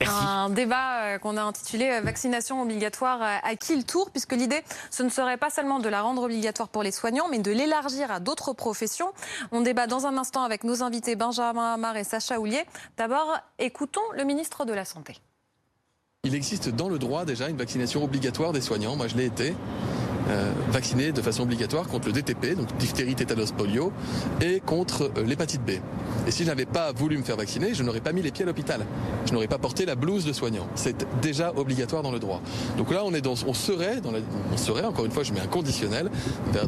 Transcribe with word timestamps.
Un 0.00 0.50
débat 0.50 1.04
euh, 1.04 1.18
qu'on 1.18 1.36
a 1.36 1.42
intitulé 1.42 1.88
euh, 1.90 2.00
Vaccination 2.02 2.60
obligatoire 2.60 3.22
euh, 3.22 3.36
à 3.42 3.56
qui 3.56 3.76
le 3.76 3.82
tour 3.82 4.10
Puisque 4.10 4.32
l'idée, 4.32 4.62
ce 4.90 5.02
ne 5.02 5.08
serait 5.08 5.38
pas 5.38 5.48
seulement 5.48 5.78
de 5.78 5.88
la 5.88 6.02
rendre 6.02 6.22
obligatoire 6.22 6.68
pour 6.68 6.82
les 6.82 6.90
soignants, 6.90 7.28
mais 7.30 7.38
de 7.38 7.50
l'élargir 7.50 8.10
à 8.10 8.20
d'autres 8.20 8.52
professions. 8.52 9.12
On 9.52 9.62
débat 9.62 9.86
dans 9.86 10.06
un 10.06 10.18
instant 10.18 10.42
avec 10.42 10.64
nos 10.64 10.82
invités 10.82 11.16
Benjamin 11.16 11.74
Hamar 11.74 11.96
et 11.96 12.04
Sacha 12.04 12.38
Houlier. 12.38 12.64
D'abord, 12.98 13.38
écoutons 13.58 14.02
le 14.14 14.24
ministre 14.24 14.64
de 14.64 14.72
la 14.72 14.84
Santé. 14.84 15.16
Il 16.24 16.34
existe 16.34 16.68
dans 16.68 16.88
le 16.88 16.98
droit 16.98 17.24
déjà 17.24 17.48
une 17.48 17.56
vaccination 17.56 18.02
obligatoire 18.04 18.52
des 18.52 18.60
soignants. 18.60 18.96
Moi, 18.96 19.06
je 19.08 19.16
l'ai 19.16 19.26
été. 19.26 19.54
Euh, 20.28 20.52
vaccinés 20.72 21.12
de 21.12 21.22
façon 21.22 21.44
obligatoire 21.44 21.86
contre 21.86 22.08
le 22.08 22.12
DTP, 22.12 22.56
donc 22.56 22.76
diphtérie, 22.78 23.14
tétanos, 23.14 23.52
polio, 23.52 23.92
et 24.40 24.60
contre 24.60 25.10
euh, 25.16 25.22
l'hépatite 25.24 25.62
B. 25.64 25.70
Et 26.26 26.30
si 26.32 26.42
je 26.42 26.48
n'avais 26.48 26.66
pas 26.66 26.92
voulu 26.92 27.16
me 27.16 27.22
faire 27.22 27.36
vacciner, 27.36 27.74
je 27.74 27.84
n'aurais 27.84 28.00
pas 28.00 28.12
mis 28.12 28.22
les 28.22 28.32
pieds 28.32 28.42
à 28.42 28.46
l'hôpital. 28.46 28.84
Je 29.26 29.32
n'aurais 29.32 29.46
pas 29.46 29.58
porté 29.58 29.86
la 29.86 29.94
blouse 29.94 30.24
de 30.24 30.32
soignant. 30.32 30.66
C'est 30.74 31.06
déjà 31.22 31.52
obligatoire 31.54 32.02
dans 32.02 32.10
le 32.10 32.18
droit. 32.18 32.40
Donc 32.76 32.90
là, 32.90 33.02
on 33.04 33.14
est 33.14 33.20
dans, 33.20 33.34
on 33.46 33.54
serait, 33.54 34.00
on 34.52 34.56
serait, 34.56 34.84
encore 34.84 35.04
une 35.04 35.12
fois, 35.12 35.22
je 35.22 35.32
mets 35.32 35.40
un 35.40 35.46
conditionnel, 35.46 36.10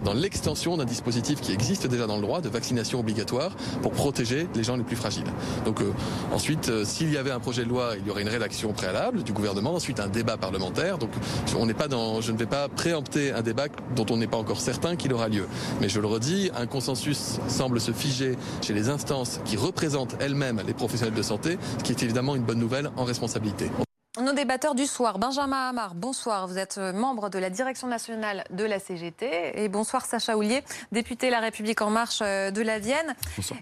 dans 0.04 0.14
l'extension 0.14 0.76
d'un 0.76 0.84
dispositif 0.84 1.40
qui 1.40 1.52
existe 1.52 1.86
déjà 1.88 2.06
dans 2.06 2.16
le 2.16 2.22
droit 2.22 2.40
de 2.40 2.48
vaccination 2.48 3.00
obligatoire 3.00 3.56
pour 3.82 3.92
protéger 3.92 4.46
les 4.54 4.62
gens 4.62 4.76
les 4.76 4.84
plus 4.84 4.96
fragiles. 4.96 5.24
Donc 5.64 5.80
euh, 5.80 5.92
ensuite, 6.32 6.68
euh, 6.68 6.84
s'il 6.84 7.12
y 7.12 7.16
avait 7.16 7.30
un 7.30 7.40
projet 7.40 7.64
de 7.64 7.68
loi, 7.68 7.94
il 7.98 8.06
y 8.06 8.10
aurait 8.10 8.22
une 8.22 8.28
rédaction 8.28 8.72
préalable 8.72 9.22
du 9.22 9.32
gouvernement, 9.32 9.74
ensuite 9.74 10.00
un 10.00 10.08
débat 10.08 10.36
parlementaire. 10.36 10.98
Donc 10.98 11.10
on 11.58 11.66
n'est 11.66 11.74
pas 11.74 11.88
dans, 11.88 12.20
je 12.20 12.32
ne 12.32 12.38
vais 12.38 12.46
pas 12.46 12.68
préempter 12.68 13.32
un 13.32 13.42
débat 13.42 13.47
dont 13.94 14.06
on 14.10 14.16
n'est 14.16 14.26
pas 14.26 14.36
encore 14.36 14.60
certain 14.60 14.96
qu'il 14.96 15.12
aura 15.12 15.28
lieu. 15.28 15.46
Mais 15.80 15.88
je 15.88 16.00
le 16.00 16.06
redis, 16.06 16.50
un 16.56 16.66
consensus 16.66 17.38
semble 17.48 17.80
se 17.80 17.92
figer 17.92 18.36
chez 18.62 18.74
les 18.74 18.88
instances 18.88 19.40
qui 19.44 19.56
représentent 19.56 20.16
elles-mêmes 20.20 20.62
les 20.66 20.74
professionnels 20.74 21.14
de 21.14 21.22
santé, 21.22 21.58
ce 21.78 21.84
qui 21.84 21.92
est 21.92 22.02
évidemment 22.02 22.36
une 22.36 22.42
bonne 22.42 22.58
nouvelle 22.58 22.90
en 22.96 23.04
responsabilité. 23.04 23.70
Nos 24.20 24.32
débatteurs 24.32 24.74
du 24.74 24.86
soir, 24.86 25.20
Benjamin 25.20 25.68
Hamar, 25.68 25.94
bonsoir. 25.94 26.48
Vous 26.48 26.58
êtes 26.58 26.78
euh, 26.78 26.92
membre 26.92 27.30
de 27.30 27.38
la 27.38 27.50
direction 27.50 27.86
nationale 27.86 28.42
de 28.50 28.64
la 28.64 28.80
CGT. 28.80 29.62
Et 29.62 29.68
bonsoir 29.68 30.04
Sacha 30.06 30.36
Houlier, 30.36 30.64
député 30.90 31.30
La 31.30 31.38
République 31.38 31.80
En 31.82 31.90
Marche 31.90 32.18
euh, 32.22 32.50
de 32.50 32.60
la 32.60 32.80
Vienne. 32.80 33.14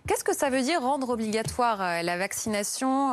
Qu'est-ce 0.09 0.25
que 0.25 0.35
ça 0.35 0.49
veut 0.49 0.63
dire 0.63 0.81
rendre 0.81 1.11
obligatoire 1.11 1.83
euh, 1.83 2.03
la 2.03 2.17
vaccination 2.17 3.13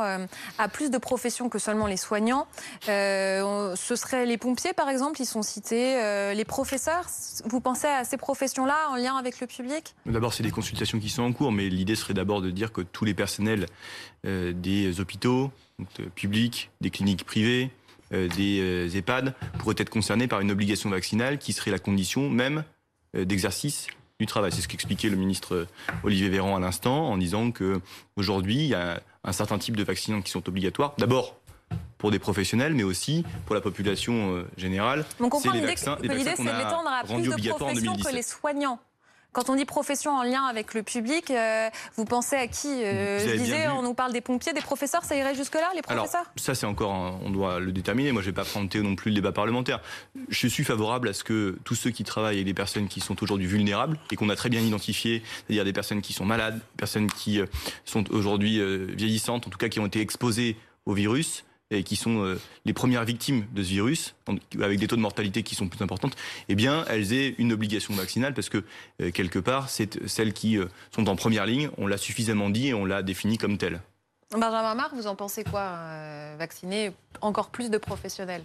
à 0.57 0.67
plus 0.69 0.89
de 0.89 0.97
professions 0.97 1.49
que 1.49 1.59
seulement 1.59 1.85
les 1.85 1.97
soignants? 1.97 2.47
Ce 2.85 3.95
seraient 3.95 4.25
les 4.25 4.37
pompiers, 4.37 4.71
par 4.71 4.87
exemple, 4.87 5.19
ils 5.19 5.25
sont 5.25 5.41
cités. 5.41 6.33
Les 6.33 6.45
professeurs, 6.45 7.07
vous 7.45 7.59
pensez 7.59 7.87
à 7.87 8.05
ces 8.05 8.17
professions-là 8.17 8.75
en 8.89 8.95
lien 8.95 9.17
avec 9.17 9.41
le 9.41 9.47
public? 9.47 9.95
D'abord, 10.05 10.33
c'est 10.33 10.43
des 10.43 10.51
consultations 10.51 10.99
qui 10.99 11.09
sont 11.09 11.23
en 11.23 11.33
cours, 11.33 11.51
mais 11.51 11.69
l'idée 11.69 11.95
serait 11.95 12.13
d'abord 12.13 12.41
de 12.41 12.51
dire 12.51 12.71
que 12.71 12.81
tous 12.81 13.05
les 13.05 13.13
personnels 13.13 13.65
des 14.23 14.99
hôpitaux, 14.99 15.51
euh, 15.81 16.05
publics, 16.15 16.69
des 16.81 16.89
cliniques 16.89 17.23
privées, 17.23 17.71
euh, 18.13 18.27
des 18.29 18.59
euh, 18.61 18.95
EHPAD 18.95 19.33
pourraient 19.57 19.75
être 19.77 19.89
concernés 19.89 20.27
par 20.27 20.39
une 20.41 20.51
obligation 20.51 20.89
vaccinale 20.89 21.39
qui 21.39 21.51
serait 21.53 21.71
la 21.71 21.79
condition 21.79 22.29
même 22.29 22.63
d'exercice 23.15 23.87
du 24.19 24.25
travail. 24.25 24.51
C'est 24.51 24.61
ce 24.61 24.67
qu'expliquait 24.67 25.09
le 25.09 25.17
ministre 25.17 25.67
Olivier 26.03 26.29
Véran 26.29 26.55
à 26.55 26.59
l'instant 26.59 27.09
en 27.09 27.17
disant 27.17 27.51
que 27.51 27.79
aujourd'hui 28.15 28.55
il 28.55 28.67
y 28.67 28.73
a 28.73 29.01
un 29.23 29.31
certain 29.31 29.59
type 29.59 29.75
de 29.75 29.83
vaccinants 29.83 30.23
qui 30.23 30.31
sont 30.31 30.47
obligatoires. 30.49 30.95
D'abord 30.97 31.35
pour 31.99 32.09
des 32.09 32.17
professionnels, 32.17 32.73
mais 32.73 32.81
aussi 32.81 33.23
pour 33.45 33.53
la 33.53 33.61
population 33.61 34.43
générale. 34.57 35.05
On 35.19 35.29
comprend 35.29 35.51
l'idée, 35.51 35.75
c'est 35.77 36.01
d'étendre 36.01 36.89
à 36.89 37.03
plus 37.03 37.21
de 37.21 37.49
professions 37.49 37.95
que 37.95 38.15
les 38.15 38.23
soignants. 38.23 38.79
Quand 39.33 39.49
on 39.49 39.55
dit 39.55 39.65
profession 39.65 40.11
en 40.11 40.21
lien 40.21 40.43
avec 40.43 40.75
le 40.75 40.83
public, 40.83 41.31
euh, 41.31 41.69
vous 41.95 42.05
pensez 42.05 42.35
à 42.35 42.47
qui 42.47 42.67
euh, 42.67 43.19
Je 43.19 43.35
disais, 43.35 43.67
on 43.67 43.81
nous 43.81 43.95
parle 43.95 44.13
des 44.13 44.21
pompiers, 44.21 44.53
des 44.53 44.61
professeurs, 44.61 45.03
ça 45.03 45.15
irait 45.15 45.33
jusque-là, 45.33 45.71
les 45.75 45.81
professeurs? 45.81 46.21
Alors, 46.21 46.33
ça, 46.35 46.53
c'est 46.53 46.67
encore, 46.67 47.19
on 47.23 47.31
doit 47.31 47.59
le 47.59 47.71
déterminer. 47.71 48.11
Moi, 48.11 48.21
je 48.21 48.27
ne 48.27 48.31
vais 48.31 48.35
pas 48.35 48.43
présenter 48.43 48.79
non 48.81 48.95
plus 48.95 49.09
le 49.09 49.15
débat 49.15 49.31
parlementaire. 49.31 49.81
Je 50.29 50.47
suis 50.47 50.63
favorable 50.63 51.09
à 51.09 51.13
ce 51.13 51.23
que 51.23 51.57
tous 51.63 51.73
ceux 51.73 51.89
qui 51.89 52.03
travaillent 52.03 52.39
et 52.39 52.43
les 52.43 52.53
personnes 52.53 52.87
qui 52.87 52.99
sont 52.99 53.21
aujourd'hui 53.23 53.47
vulnérables 53.47 53.97
et 54.11 54.15
qu'on 54.15 54.29
a 54.29 54.35
très 54.35 54.49
bien 54.49 54.61
identifiées, 54.61 55.23
c'est-à-dire 55.47 55.65
des 55.65 55.73
personnes 55.73 56.01
qui 56.01 56.13
sont 56.13 56.25
malades, 56.25 56.57
des 56.57 56.77
personnes 56.77 57.11
qui 57.11 57.41
euh, 57.41 57.47
sont 57.85 58.11
aujourd'hui 58.13 58.61
vieillissantes, 58.95 59.47
en 59.47 59.49
tout 59.49 59.57
cas 59.57 59.69
qui 59.69 59.79
ont 59.79 59.87
été 59.87 59.99
exposées 59.99 60.57
au 60.85 60.93
virus, 60.93 61.43
et 61.73 61.83
qui 61.83 61.95
sont 61.95 62.23
euh, 62.23 62.39
les 62.65 62.73
premières 62.73 63.03
victimes 63.03 63.45
de 63.53 63.63
ce 63.63 63.69
virus, 63.69 64.15
avec 64.61 64.79
des 64.79 64.87
taux 64.87 64.95
de 64.95 65.01
mortalité 65.01 65.43
qui 65.43 65.55
sont 65.55 65.67
plus 65.67 65.81
importantes, 65.81 66.15
eh 66.49 66.55
bien, 66.55 66.85
elles 66.89 67.13
aient 67.13 67.35
une 67.37 67.51
obligation 67.53 67.93
vaccinale 67.93 68.33
parce 68.33 68.49
que, 68.49 68.63
euh, 69.01 69.11
quelque 69.11 69.39
part, 69.39 69.69
c'est 69.69 70.07
celles 70.07 70.33
qui 70.33 70.57
euh, 70.57 70.65
sont 70.91 71.09
en 71.09 71.15
première 71.15 71.45
ligne, 71.45 71.69
on 71.77 71.87
l'a 71.87 71.97
suffisamment 71.97 72.49
dit 72.49 72.69
et 72.69 72.73
on 72.73 72.85
l'a 72.85 73.03
défini 73.03 73.37
comme 73.37 73.57
telle. 73.57 73.81
Benjamin 74.31 74.75
Marc, 74.75 74.93
vous 74.93 75.07
en 75.07 75.15
pensez 75.15 75.43
quoi 75.43 75.77
Vacciner 76.37 76.91
encore 77.21 77.49
plus 77.49 77.69
de 77.69 77.77
professionnels? 77.77 78.41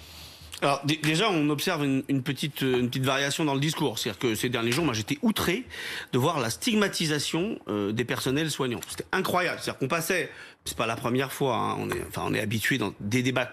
Alors 0.61 0.83
déjà, 0.85 1.31
on 1.31 1.49
observe 1.51 1.85
une, 1.85 2.23
petite, 2.23 2.63
une 2.63 2.89
petite 2.89 3.05
variation 3.05 3.45
dans 3.45 3.55
le 3.55 3.61
discours. 3.61 3.99
C'est-à-dire 3.99 4.19
que 4.19 4.35
ces 4.35 4.49
derniers 4.49 4.73
jours, 4.73 4.85
moi, 4.85 4.93
j'étais 4.93 5.17
outré 5.23 5.65
de 6.13 6.19
voir 6.19 6.41
la 6.41 6.51
stigmatisation 6.51 7.59
des 7.69 8.05
personnels 8.05 8.51
soignants. 8.51 8.81
C'était 8.89 9.07
incroyable. 9.13 9.61
C'est-à-dire 9.63 9.79
qu'on 9.79 9.89
passait 9.89 10.31
c'est 10.69 10.77
pas 10.77 10.87
la 10.87 10.97
première 10.97 11.33
fois. 11.33 11.57
Hein. 11.57 11.89
Enfin, 12.09 12.23
on 12.27 12.35
est 12.35 12.41
habitué 12.41 12.79
dans 12.79 12.93
des 13.01 13.23
débats 13.23 13.51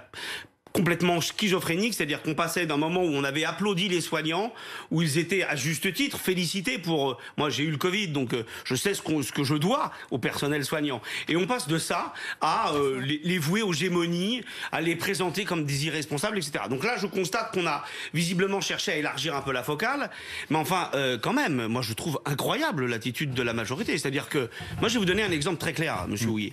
complètement 0.75 1.21
schizophrénique, 1.21 1.93
c'est-à-dire 1.93 2.21
qu'on 2.21 2.35
passait 2.35 2.65
d'un 2.65 2.75
moment 2.75 3.01
où 3.01 3.07
on 3.07 3.23
avait 3.23 3.45
applaudi 3.45 3.87
les 3.87 4.01
soignants, 4.01 4.53
où 4.91 5.01
ils 5.01 5.17
étaient 5.17 5.43
à 5.43 5.55
juste 5.55 5.93
titre 5.93 6.19
félicités 6.19 6.77
pour. 6.77 7.11
Euh, 7.11 7.17
moi, 7.37 7.49
j'ai 7.49 7.63
eu 7.63 7.71
le 7.71 7.77
Covid, 7.77 8.09
donc 8.09 8.33
euh, 8.33 8.43
je 8.65 8.75
sais 8.75 8.93
ce, 8.93 9.01
ce, 9.01 9.31
que 9.31 9.45
je 9.45 9.55
dois 9.55 9.93
au 10.11 10.17
personnel 10.17 10.65
soignant. 10.65 11.01
Et 11.29 11.37
on 11.37 11.47
passe 11.47 11.69
de 11.69 11.77
ça 11.77 12.13
à 12.41 12.73
euh, 12.73 12.99
les, 12.99 13.21
les, 13.23 13.37
vouer 13.37 13.61
aux 13.61 13.71
gémonies, 13.71 14.41
à 14.73 14.81
les 14.81 14.97
présenter 14.97 15.45
comme 15.45 15.63
des 15.63 15.85
irresponsables, 15.85 16.37
etc. 16.37 16.65
Donc 16.69 16.83
là, 16.83 16.97
je 16.97 17.07
constate 17.07 17.53
qu'on 17.53 17.67
a 17.67 17.85
visiblement 18.13 18.59
cherché 18.59 18.91
à 18.91 18.97
élargir 18.97 19.33
un 19.33 19.41
peu 19.41 19.53
la 19.53 19.63
focale, 19.63 20.09
mais 20.49 20.57
enfin, 20.57 20.91
quand 21.21 21.33
même, 21.33 21.67
moi, 21.67 21.81
je 21.81 21.93
trouve 21.93 22.19
incroyable 22.25 22.85
l'attitude 22.85 23.33
de 23.33 23.43
la 23.43 23.53
majorité. 23.53 23.97
C'est-à-dire 23.97 24.27
que 24.27 24.49
moi, 24.79 24.89
je 24.89 24.95
vais 24.95 24.99
vous 24.99 25.05
donner 25.05 25.23
un 25.23 25.31
exemple 25.31 25.57
très 25.57 25.73
clair, 25.73 26.05
Monsieur 26.07 26.27
mmh. 26.27 26.49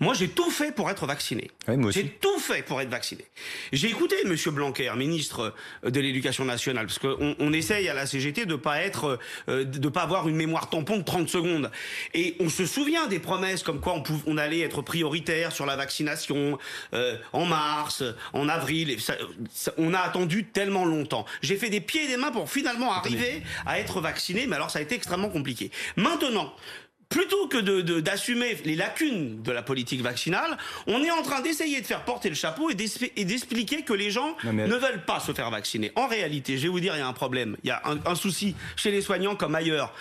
Moi, 0.00 0.14
j'ai 0.14 0.28
tout 0.28 0.50
fait 0.50 0.72
pour 0.72 0.90
être 0.90 1.06
vacciné. 1.06 1.50
j'ai 1.90 2.08
tout 2.08 2.38
fait 2.38 2.62
pour 2.62 2.80
être 2.80 2.90
vacciné. 2.90 3.24
J'ai 3.72 3.88
écouté 3.88 4.16
M. 4.24 4.34
Blanquer, 4.52 4.90
ministre 4.96 5.54
de 5.84 6.00
l'Éducation 6.00 6.44
nationale, 6.44 6.86
parce 6.86 6.98
qu'on 6.98 7.36
on 7.38 7.52
essaye 7.52 7.88
à 7.88 7.94
la 7.94 8.06
CGT 8.06 8.46
de 8.46 8.56
pas 8.56 8.80
être, 8.80 9.18
euh, 9.48 9.64
de 9.64 9.88
pas 9.88 10.02
avoir 10.02 10.28
une 10.28 10.36
mémoire 10.36 10.70
tampon 10.70 10.98
de 10.98 11.04
30 11.04 11.28
secondes. 11.28 11.70
Et 12.14 12.36
on 12.40 12.48
se 12.48 12.66
souvient 12.66 13.06
des 13.06 13.18
promesses 13.18 13.62
comme 13.62 13.80
quoi 13.80 13.94
on, 13.94 14.02
on 14.26 14.38
allait 14.38 14.60
être 14.60 14.82
prioritaire 14.82 15.52
sur 15.52 15.66
la 15.66 15.76
vaccination 15.76 16.58
euh, 16.94 17.16
en 17.32 17.44
mars, 17.44 18.02
en 18.32 18.48
avril. 18.48 18.90
Et 18.90 18.96
on 19.78 19.94
a 19.94 20.00
attendu 20.00 20.44
tellement 20.44 20.84
longtemps. 20.84 21.24
J'ai 21.42 21.56
fait 21.56 21.70
des 21.70 21.80
pieds 21.80 22.04
et 22.04 22.08
des 22.08 22.16
mains 22.16 22.32
pour 22.32 22.50
finalement 22.50 22.92
arriver 22.92 23.42
à 23.66 23.78
être 23.78 24.00
vacciné, 24.00 24.46
mais 24.46 24.56
alors 24.56 24.70
ça 24.70 24.78
a 24.78 24.82
été 24.82 24.94
extrêmement 24.94 25.28
compliqué. 25.28 25.70
Maintenant, 25.96 26.54
plutôt 27.12 27.46
que 27.48 28.00
d'assumer 28.00 28.54
de, 28.54 28.62
les 28.64 28.76
lacunes 28.76 29.42
de 29.42 29.52
la 29.52 29.62
politique 29.62 30.02
vaccinale, 30.02 30.56
on 30.86 31.02
est 31.02 31.10
en 31.10 31.22
train 31.22 31.40
d'essayer 31.40 31.80
de 31.80 31.86
faire 31.86 32.04
porter 32.04 32.28
le 32.28 32.34
chapeau 32.34 32.70
et 32.70 32.74
d'expliquer 33.24 33.82
que 33.82 33.92
les 33.92 34.10
gens 34.10 34.36
ne 34.44 34.74
veulent 34.74 35.04
pas 35.04 35.20
se 35.20 35.32
faire 35.32 35.50
vacciner. 35.50 35.92
En 35.96 36.06
réalité, 36.06 36.56
je 36.58 36.64
vais 36.64 36.68
vous 36.68 36.80
dire, 36.80 36.94
il 36.96 36.98
y 36.98 37.02
a 37.02 37.06
un 37.06 37.12
problème. 37.12 37.56
Il 37.62 37.68
y 37.68 37.70
a 37.70 37.82
un, 37.84 38.14
souci 38.14 38.54
chez 38.76 38.90
les 38.90 39.00
soignants 39.00 39.36
comme 39.36 39.54
ailleurs. 39.54 39.94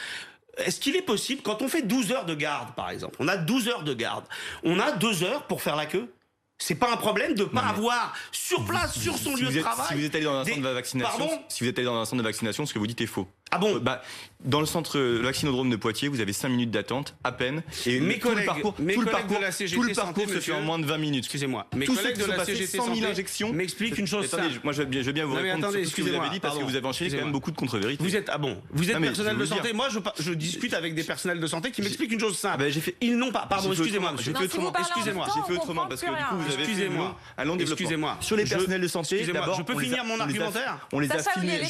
Est-ce 0.58 0.80
qu'il 0.80 0.96
est 0.96 1.02
possible, 1.02 1.42
quand 1.42 1.62
on 1.62 1.68
fait 1.68 1.82
12 1.82 2.12
heures 2.12 2.26
de 2.26 2.36
garde, 2.36 2.76
par 2.76 2.90
exemple, 2.90 3.16
on 3.20 3.28
a 3.28 3.38
12 3.38 3.70
heures 3.70 3.84
de 3.84 3.94
garde, 3.94 4.26
on 4.64 4.80
a 4.80 4.92
2 4.92 5.24
heures 5.24 5.48
pour 5.48 5.62
faire 5.62 5.76
la 5.76 5.86
queue? 5.86 6.12
C'est 6.58 6.76
pas 6.76 6.92
un 6.92 6.98
problème 6.98 7.34
de 7.34 7.44
pas 7.44 7.62
avoir 7.62 8.14
sur 8.32 8.64
place, 8.66 9.00
sur 9.00 9.18
son 9.18 9.36
lieu 9.36 9.48
de 9.50 9.60
travail. 9.62 9.88
Si 9.88 9.94
vous 9.96 10.06
êtes 10.06 10.14
allé 10.14 10.26
dans 10.26 10.36
un 10.36 10.46
centre 10.46 10.62
de 10.62 10.70
vaccination, 10.70 11.44
si 11.50 11.64
vous 11.64 11.70
êtes 11.70 11.78
allé 11.80 11.86
dans 11.86 12.00
un 12.00 12.06
centre 12.06 12.22
de 12.22 12.28
vaccination, 12.28 12.68
ce 12.68 12.74
que 12.74 12.78
vous 12.78 12.86
dites 12.86 13.02
est 13.02 13.08
faux. 13.08 13.28
Ah 13.54 13.58
bon 13.58 13.80
bah, 13.82 14.02
Dans 14.46 14.62
le 14.62 14.66
centre 14.66 14.98
vaccinodrome 15.00 15.70
de 15.70 15.76
Poitiers, 15.76 16.08
vous 16.08 16.22
avez 16.22 16.32
5 16.32 16.48
minutes 16.48 16.72
d'attente, 16.72 17.16
à 17.24 17.34
peine. 17.34 17.64
Et 17.86 18.00
mes 18.00 18.18
tout 18.18 18.30
collègues, 18.30 18.40
le 18.40 18.46
parcours, 18.46 18.76
mes 18.80 18.94
tout 18.94 19.02
le 19.02 19.12
parcours, 19.12 19.38
de 19.38 19.42
la 19.44 19.52
CGT 19.52 19.76
tout 19.76 19.84
le 19.88 19.94
parcours 19.94 20.24
santé, 20.24 20.34
se 20.36 20.40
fait 20.40 20.54
en 20.54 20.62
moins 20.62 20.80
de 20.80 20.86
20 20.86 20.98
minutes. 20.98 21.26
Excusez-moi. 21.26 21.68
Mes 21.76 21.86
Tous 21.86 21.96
collègues 21.96 22.08
ceux 22.08 22.14
qui 22.14 22.20
de 22.28 22.32
sont 22.32 22.38
la 22.38 22.46
CGT 22.46 22.78
100 22.78 22.84
000 22.86 22.96
santé 22.96 23.08
injections 23.12 23.52
m'expliquent 23.54 23.98
une 23.98 24.08
chose 24.08 24.26
Attendez, 24.26 24.44
simple. 24.54 24.62
moi 24.64 24.72
je 24.72 24.80
veux 24.80 24.86
bien, 24.86 25.02
je 25.02 25.08
veux 25.08 25.12
bien 25.12 25.26
vous 25.26 25.36
Non, 25.36 25.42
mais 25.42 25.50
répondre 25.52 25.66
attendez, 25.68 25.84
sur 25.84 25.92
ce 25.92 25.96
que 25.98 26.02
vous 26.02 26.08
avez 26.08 26.16
excusez-moi, 26.18 26.34
dit 26.34 26.40
parce 26.40 26.58
que 26.58 26.64
vous 26.64 26.76
avez 26.78 26.86
enchaîné 26.88 27.10
quand 27.12 27.24
même 27.24 27.32
beaucoup 27.34 27.52
de 27.52 27.56
contre-vérités. 27.58 28.02
Vous 28.04 28.16
êtes 28.16 28.30
ah 28.32 28.38
bon, 28.38 28.58
vous 28.72 28.90
êtes 28.90 28.96
Non, 28.96 29.02
personnel 29.02 29.36
je 29.36 29.40
de 29.42 29.46
santé. 29.46 29.62
dire- 29.64 29.76
Moi, 29.76 29.90
je, 29.90 30.00
je 30.24 30.32
discute 30.34 30.74
avec 30.74 30.96
des 30.96 31.04
personnels 31.04 31.42
de 31.42 31.48
santé 31.48 31.72
qui 31.72 31.82
m'expliquent 31.82 32.14
une 32.14 32.20
chose 32.22 32.38
simple. 32.38 32.56
Ah 32.56 32.64
bah, 32.64 32.70
j'ai 32.70 32.80
fait- 32.82 32.96
Ils 33.02 33.18
n'ont 33.18 33.32
pas. 33.34 33.46
Pardon, 33.50 33.70
excusez-moi, 33.74 34.14
monsieur. 34.14 34.32
j'ai 34.34 34.40
fait 34.40 34.46
autrement. 34.46 34.74
Excusez-moi. 34.80 35.28
J'ai 35.36 35.54
fait 35.54 35.60
autrement 35.60 35.88
parce 35.88 36.02
que 36.02 36.08
du 36.08 36.12
coup 36.14 36.36
vous 36.38 36.54
avez 36.54 36.64
Excusez-moi. 36.64 37.18
développement. 37.38 37.60
Excusez-moi. 37.60 38.18
Sur 38.22 38.38
les 38.38 38.46
personnels 38.46 38.82
de 38.82 38.88
santé, 38.88 39.16
excusez-moi, 39.18 39.42
d'abord, 39.42 39.58
je 39.58 39.64
peux 39.64 39.78
finir 39.80 40.06
mon 40.06 40.14
on 40.14 40.16
les 40.16 40.22
a- 40.22 40.24
argumentaire 40.24 40.88
On 40.94 41.00
les 41.00 41.12
a 41.12 41.18
Je- 41.18 41.24
finir, 41.40 41.62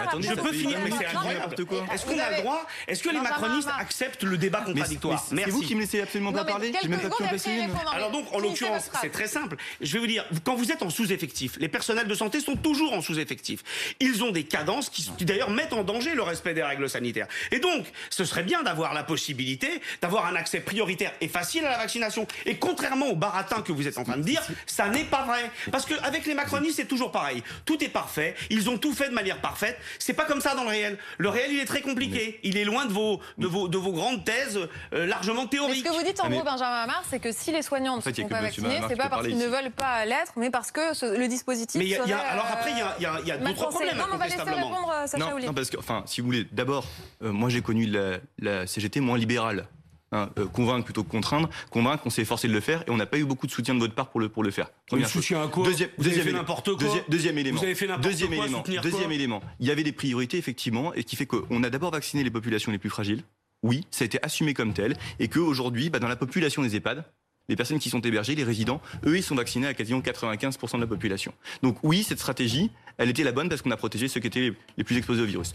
Attendez, 0.00 0.28
après 0.28 0.28
Je 0.28 0.34
vous 0.34 0.46
peux 0.46 0.52
finir, 0.52 0.78
mais 0.84 0.90
N'importe 1.24 1.64
quoi. 1.64 1.84
Est-ce 1.92 2.04
qu'on 2.06 2.18
a 2.18 2.30
le 2.30 2.36
droit 2.42 2.66
Est-ce 2.86 3.02
que 3.02 3.08
les 3.10 3.20
macronistes 3.20 3.68
acceptent 3.78 4.22
le 4.24 4.36
débat 4.38 4.60
contradictoire 4.62 5.24
c'est- 5.28 5.36
C'est 5.36 5.50
vous 5.50 5.60
qui 5.62 5.74
me 5.74 5.80
laissez 5.80 6.00
absolument 6.00 6.32
pas 6.32 6.44
parler. 6.44 6.66
J'ai 6.68 6.72
quelques 6.88 6.90
même 6.90 7.00
pas 7.00 7.06
pu 7.08 7.12
en 7.12 7.16
secondes, 7.16 7.30
passer 7.30 7.50
après, 7.50 7.64
une. 7.64 7.70
répondre. 7.72 7.92
Alors 7.94 8.10
donc, 8.10 8.26
en 8.34 8.38
l'occurrence, 8.38 8.90
c'est 9.00 9.10
très 9.10 9.26
simple. 9.28 9.56
Je 9.80 9.92
vais 9.92 9.98
vous 9.98 10.06
dire, 10.06 10.24
quand 10.44 10.54
vous 10.54 10.70
êtes 10.72 10.82
en 10.82 10.90
sous-effectif, 10.90 11.56
les 11.58 11.68
personnels 11.68 12.06
de 12.08 12.14
santé 12.14 12.40
sont 12.40 12.56
toujours 12.56 12.92
en 12.92 13.00
sous-effectif. 13.02 13.62
Ils 14.00 14.22
ont 14.24 14.30
des 14.30 14.44
cadences 14.44 14.90
qui, 14.90 15.10
qui 15.16 15.24
d'ailleurs 15.24 15.50
mettent 15.50 15.72
en 15.72 15.84
danger 15.84 16.14
le 16.14 16.22
respect 16.22 16.54
des 16.54 16.62
règles 16.62 16.88
sanitaires. 16.88 17.26
Et 17.50 17.58
donc, 17.58 17.86
ce 18.10 18.24
serait 18.24 18.42
bien 18.42 18.62
d'avoir 18.62 18.94
la 18.94 19.02
possibilité 19.04 19.80
d'avoir 20.02 20.26
un 20.26 20.34
accès 20.36 20.60
prioritaire 20.60 21.12
et 21.20 21.28
facile 21.28 21.64
à 21.64 21.70
la 21.70 21.78
vaccination. 21.78 22.26
Et 22.46 22.56
contrairement 22.56 23.06
au 23.08 23.16
baratin 23.16 23.62
que 23.62 23.72
vous 23.72 23.86
êtes 23.86 23.98
en 23.98 24.04
train 24.04 24.16
de 24.16 24.22
dire, 24.22 24.42
ça 24.66 24.88
n'est 24.88 25.04
pas 25.04 25.24
vrai. 25.24 25.50
Parce 25.70 25.86
qu'avec 25.86 26.26
les 26.26 26.34
macronistes, 26.34 26.76
c'est 26.76 26.88
toujours 26.88 27.12
pareil. 27.12 27.42
Tout 27.64 27.82
est 27.82 27.88
parfait. 27.88 28.34
Ils 28.50 28.68
ont 28.70 28.78
tout 28.78 28.92
fait 28.94 29.08
de 29.08 29.14
manière 29.14 29.40
parfaite. 29.40 29.78
C'est 29.98 30.12
pas 30.14 30.24
comme 30.24 30.40
ça 30.40 30.54
dans 30.54 30.64
le 30.64 30.70
réel. 30.70 30.98
Le 31.16 31.28
réel, 31.28 31.50
il 31.52 31.58
est 31.60 31.64
très 31.64 31.80
compliqué. 31.80 32.38
Il 32.42 32.56
est 32.58 32.64
loin 32.64 32.84
de 32.86 32.92
vos, 32.92 33.20
de 33.38 33.46
vos, 33.46 33.68
de 33.68 33.78
vos 33.78 33.92
grandes 33.92 34.24
thèses 34.24 34.58
euh, 34.92 35.06
largement 35.06 35.42
Mais 35.44 35.48
théoriques. 35.48 35.86
ce 35.86 35.90
que 35.90 35.96
vous 35.96 36.04
dites 36.04 36.20
en 36.20 36.24
Ah, 36.26 36.30
gros, 36.30 36.42
Benjamin 36.44 36.82
Hamar, 36.82 37.02
c'est 37.08 37.18
que 37.20 37.32
si 37.32 37.50
les 37.52 37.62
soignants 37.62 37.94
ne 37.94 37.98
En 37.98 38.02
fait, 38.02 38.12
que 38.12 38.22
pas 38.28 38.38
Hamar 38.38 38.50
c'est 38.88 38.96
pas 38.96 39.08
parce 39.08 39.26
qu'ils 39.26 39.38
ne 39.38 39.46
veulent 39.46 39.70
pas 39.70 40.04
l'être, 40.04 40.32
mais 40.36 40.50
parce 40.50 40.70
que 40.70 40.94
ce- 40.94 41.18
le 41.18 41.28
dispositif. 41.28 41.78
Mais 41.78 41.86
il 41.86 41.90
y 41.90 41.96
a- 41.96 42.04
y 42.06 42.12
a- 42.12 42.18
alors 42.18 42.46
après, 42.52 42.70
il 42.72 42.78
y 42.78 42.80
a- 42.82 42.86
euh, 42.88 42.94
il 42.98 43.02
y 43.02 43.06
a, 43.06 43.20
il 43.22 43.28
y 43.28 43.32
a 43.32 43.38
mal 43.38 43.54
d'autres 43.54 43.68
problèmes, 43.70 43.96
Non, 43.96 44.04
mais 44.08 44.14
on 44.14 44.18
va 44.18 44.24
laisser 44.26 44.42
répondre 44.42 44.92
euh, 44.94 45.06
Sacha 45.06 45.24
Non, 45.24 45.38
non, 45.38 45.54
parce 45.54 45.70
que, 45.70 45.78
enfin, 45.78 46.02
si 46.06 46.20
vous 46.20 46.26
voulez, 46.26 46.46
d'abord, 46.52 46.84
euh, 47.22 47.32
moi 47.32 47.48
j'ai 47.48 47.62
connu 47.62 47.86
la, 47.86 48.18
la 48.38 48.66
CGT 48.66 49.00
moins 49.00 49.16
libérale. 49.18 49.66
Hein, 50.10 50.30
euh, 50.38 50.46
convaincre 50.46 50.86
plutôt 50.86 51.04
que 51.04 51.10
contraindre, 51.10 51.50
convaincre, 51.68 52.04
on 52.06 52.10
s'est 52.10 52.22
efforcé 52.22 52.48
de 52.48 52.52
le 52.54 52.60
faire 52.60 52.82
et 52.86 52.90
on 52.90 52.96
n'a 52.96 53.04
pas 53.04 53.18
eu 53.18 53.24
beaucoup 53.24 53.46
de 53.46 53.52
soutien 53.52 53.74
de 53.74 53.78
votre 53.78 53.94
part 53.94 54.08
pour 54.08 54.20
le, 54.20 54.30
pour 54.30 54.42
le 54.42 54.50
faire. 54.50 54.70
Première 54.86 55.06
chose. 55.06 55.22
soutien 55.22 55.42
à 55.42 55.48
quoi 55.48 55.66
Deuxième, 55.66 55.90
Vous 55.98 56.06
avez 56.06 56.16
deuxième 56.16 56.22
fait 56.22 56.28
élément. 56.30 56.38
n'importe 56.38 56.64
quoi 56.64 56.78
Deuxième, 56.78 57.04
deuxième 57.10 57.38
élément. 57.38 57.58
Vous 57.58 57.64
avez 57.64 57.74
fait 57.74 57.88
deuxième 58.00 58.30
quoi, 58.30 58.44
élément. 58.46 58.64
Deuxième 58.82 59.12
élément. 59.12 59.42
Il 59.60 59.66
y 59.66 59.70
avait 59.70 59.82
des 59.82 59.92
priorités 59.92 60.38
effectivement 60.38 60.94
et 60.94 61.04
qui 61.04 61.14
fait 61.16 61.26
qu'on 61.26 61.62
a 61.62 61.68
d'abord 61.68 61.90
vacciné 61.90 62.24
les 62.24 62.30
populations 62.30 62.72
les 62.72 62.78
plus 62.78 62.88
fragiles. 62.88 63.22
Oui, 63.62 63.84
ça 63.90 64.04
a 64.04 64.06
été 64.06 64.18
assumé 64.22 64.54
comme 64.54 64.72
tel 64.72 64.96
et 65.18 65.28
qu'aujourd'hui, 65.28 65.90
bah, 65.90 65.98
dans 65.98 66.08
la 66.08 66.16
population 66.16 66.62
des 66.62 66.74
EHPAD, 66.76 67.04
les 67.50 67.56
personnes 67.56 67.78
qui 67.78 67.90
sont 67.90 68.00
hébergées, 68.00 68.34
les 68.34 68.44
résidents, 68.44 68.80
eux, 69.04 69.18
ils 69.18 69.22
sont 69.22 69.34
vaccinés 69.34 69.66
à 69.66 69.74
quasiment 69.74 70.00
95% 70.00 70.76
de 70.76 70.80
la 70.80 70.86
population. 70.86 71.34
Donc 71.62 71.76
oui, 71.82 72.02
cette 72.02 72.18
stratégie, 72.18 72.70
elle 72.96 73.10
était 73.10 73.24
la 73.24 73.32
bonne 73.32 73.48
parce 73.48 73.60
qu'on 73.60 73.70
a 73.72 73.76
protégé 73.76 74.08
ceux 74.08 74.20
qui 74.20 74.26
étaient 74.26 74.52
les 74.76 74.84
plus 74.84 74.96
exposés 74.96 75.22
au 75.22 75.26
virus. 75.26 75.52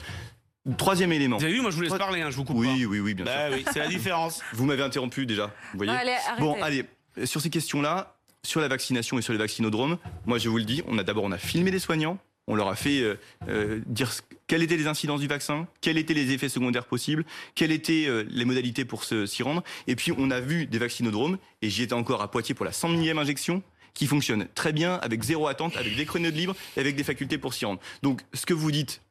Troisième 0.77 1.12
élément. 1.12 1.38
Vous 1.38 1.44
avez 1.44 1.54
vu, 1.54 1.62
moi 1.62 1.71
je 1.71 1.75
vous 1.75 1.81
laisse 1.81 1.94
parler, 1.94 2.21
hein, 2.21 2.31
je 2.31 2.38
vous 2.38 2.45
coupe 2.45 2.56
Oui, 2.57 2.86
oui, 2.86 3.00
oui, 3.00 3.13
bien 3.13 3.25
sûr. 3.25 3.33
Bah 3.36 3.50
oui, 3.51 3.65
c'est 3.74 3.80
la 3.80 3.88
différence. 3.88 4.42
Vous 4.54 4.65
m'avez 4.65 4.81
interrompu 4.83 5.25
déjà, 5.25 5.48
vous 5.74 5.77
voyez 5.80 5.92
Non, 5.92 5.98
allez, 5.98 6.12
arrêtez. 6.12 6.42
Bon, 6.42 6.56
allez, 6.63 6.86
euh, 7.18 7.25
sur 7.25 7.42
ces 7.42 7.50
questions-là, 7.50 8.15
sur 8.45 8.62
la 8.62 8.69
vaccination 8.69 9.19
et 9.19 9.21
sur 9.21 9.33
les 9.33 9.39
vaccinodromes, 9.39 9.98
moi 10.25 10.38
je 10.38 10.48
vous 10.48 10.57
le 10.57 10.63
dis, 10.63 10.81
on 10.88 10.98
a 10.98 11.04
d'abord 11.04 11.25
on 11.25 11.31
a 11.33 11.38
filmé 11.38 11.69
les 11.69 11.80
soignants, 11.80 12.18
on 12.48 12.56
leur 12.56 12.69
a 12.69 12.75
fait 12.75 13.01
euh, 13.01 13.15
euh, 13.50 13.81
dire 13.88 14.13
ce- 14.13 14.21
quelles 14.48 14.63
étaient 14.63 14.77
les 14.77 14.88
incidences 14.88 15.19
du 15.19 15.27
vaccin, 15.27 15.68
quels 15.81 15.98
étaient 15.98 16.13
les 16.13 16.31
effets 16.31 16.48
secondaires 16.50 16.86
possibles, 16.86 17.25
quelles 17.56 17.71
étaient 17.74 18.06
euh, 18.07 18.24
les 18.30 18.45
modalités 18.45 18.86
pour 18.86 19.04
se- 19.04 19.25
s'y 19.25 19.44
rendre, 19.44 19.63
et 19.88 19.98
puis 19.98 20.13
on 20.18 20.31
a 20.31 20.39
vu 20.39 20.65
des 20.65 20.77
vaccinodromes, 20.80 21.38
et 21.62 21.69
j'y 21.69 21.83
étais 21.83 21.94
encore 21.94 22.21
à 22.21 22.31
Poitiers 22.31 22.56
pour 22.56 22.65
la 22.65 22.71
100 22.71 22.88
millième 22.89 23.18
injection, 23.18 23.62
qui 23.94 24.07
fonctionnent 24.07 24.48
très 24.56 24.71
bien, 24.71 24.95
avec 24.95 25.21
zéro 25.24 25.48
attente, 25.48 25.75
avec 25.75 25.95
des 25.98 26.06
créneaux 26.06 26.31
de 26.31 26.36
libre, 26.38 26.56
et 26.77 26.80
avec 26.80 26.95
des 26.95 27.04
facultés 27.04 27.38
pour 27.38 27.54
s'y 27.54 27.65
rendre. 27.65 27.80
Donc 28.01 28.21
ce 28.33 28.45
que 28.45 28.54
vous 28.54 28.71
dites 28.71 29.01